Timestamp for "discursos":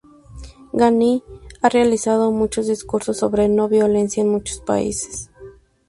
2.65-3.17